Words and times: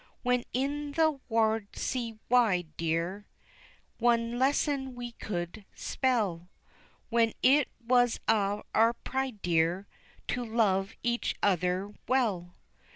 When 0.23 0.43
in 0.51 0.93
the 0.93 1.19
warld 1.29 1.67
sae 1.75 2.17
wide, 2.27 2.75
dear, 2.75 3.27
One 3.99 4.39
lesson 4.39 4.95
we 4.95 5.11
could 5.11 5.63
spell 5.75 6.49
When 7.09 7.33
it 7.43 7.69
was 7.79 8.19
a' 8.27 8.63
our 8.73 8.93
pride, 8.93 9.43
dear, 9.43 9.87
To 10.29 10.43
love 10.43 10.95
each 11.03 11.35
other 11.43 11.93
well. 12.07 12.55